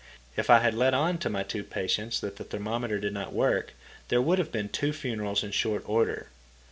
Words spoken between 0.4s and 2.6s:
I had let on to my two patients that the